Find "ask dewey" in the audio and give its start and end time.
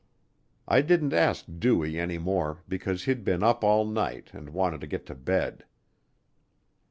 1.13-1.99